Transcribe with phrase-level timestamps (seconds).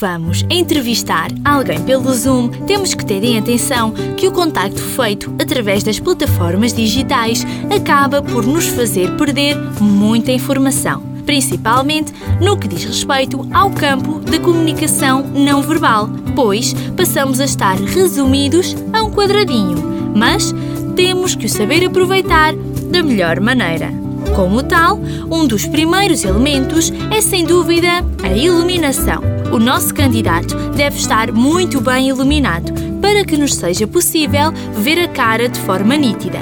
[0.00, 5.82] vamos entrevistar alguém pelo Zoom, temos que ter em atenção que o contacto feito através
[5.82, 7.44] das plataformas digitais
[7.74, 14.40] acaba por nos fazer perder muita informação, principalmente no que diz respeito ao campo da
[14.40, 19.76] comunicação não verbal, pois passamos a estar resumidos a um quadradinho,
[20.16, 20.54] mas
[20.96, 22.54] temos que o saber aproveitar
[22.90, 23.99] da melhor maneira.
[24.40, 24.98] Como tal,
[25.30, 29.20] um dos primeiros elementos é sem dúvida a iluminação.
[29.52, 32.72] O nosso candidato deve estar muito bem iluminado
[33.02, 36.38] para que nos seja possível ver a cara de forma nítida.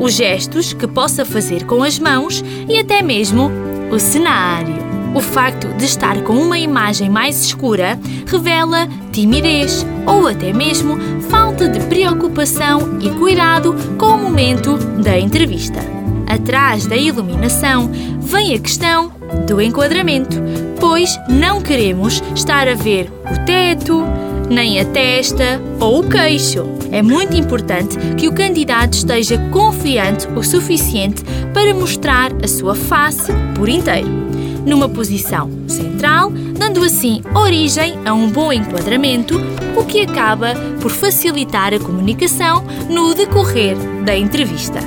[0.00, 3.50] Os gestos que possa fazer com as mãos e até mesmo
[3.92, 4.76] o cenário.
[5.14, 10.96] O facto de estar com uma imagem mais escura revela timidez ou até mesmo
[11.28, 15.93] falta de preocupação e cuidado com o momento da entrevista.
[16.34, 17.88] Atrás da iluminação
[18.20, 19.12] vem a questão
[19.46, 20.36] do enquadramento,
[20.80, 24.02] pois não queremos estar a ver o teto,
[24.50, 26.64] nem a testa ou o queixo.
[26.90, 33.32] É muito importante que o candidato esteja confiante o suficiente para mostrar a sua face
[33.54, 34.24] por inteiro
[34.66, 39.38] numa posição central, dando assim origem a um bom enquadramento,
[39.76, 43.76] o que acaba por facilitar a comunicação no decorrer
[44.06, 44.80] da entrevista.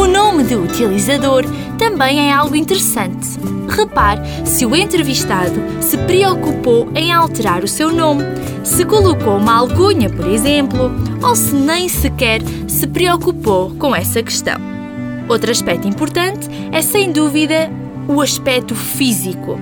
[0.00, 1.44] O nome do utilizador
[1.76, 3.38] também é algo interessante.
[3.68, 8.24] Repare se o entrevistado se preocupou em alterar o seu nome,
[8.64, 10.90] se colocou uma alcunha, por exemplo,
[11.22, 14.58] ou se nem sequer se preocupou com essa questão.
[15.28, 17.70] Outro aspecto importante é, sem dúvida,
[18.10, 19.58] o aspecto físico.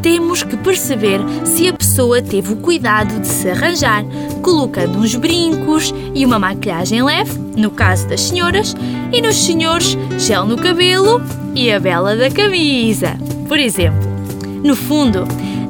[0.00, 4.04] Temos que perceber se a pessoa teve o cuidado de se arranjar,
[4.42, 8.74] colocando uns brincos e uma maquilhagem leve, no caso das senhoras,
[9.12, 11.20] e nos senhores, gel no cabelo
[11.54, 13.16] e a vela da camisa,
[13.48, 14.08] por exemplo.
[14.62, 15.26] No fundo,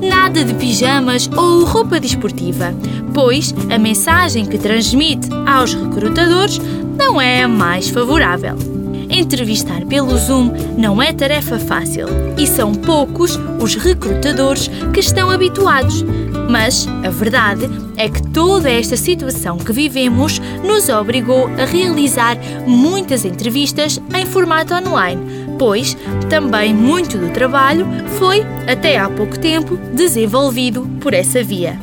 [0.06, 2.74] nada de pijamas ou roupa desportiva,
[3.14, 6.60] pois a mensagem que transmite aos recrutadores
[6.96, 8.77] não é a mais favorável.
[9.10, 16.04] Entrevistar pelo Zoom não é tarefa fácil e são poucos os recrutadores que estão habituados.
[16.48, 22.36] Mas a verdade é que toda esta situação que vivemos nos obrigou a realizar
[22.66, 25.20] muitas entrevistas em formato online,
[25.58, 25.96] pois
[26.30, 27.86] também muito do trabalho
[28.18, 31.78] foi, até há pouco tempo, desenvolvido por essa via.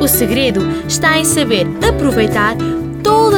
[0.00, 2.56] O segredo está em saber aproveitar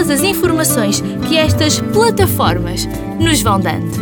[0.03, 2.89] todas as informações que estas plataformas
[3.21, 4.02] nos vão dando.